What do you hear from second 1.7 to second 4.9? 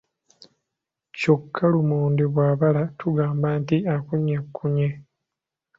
lumonde bwabala tugamba nti akunyekkunye.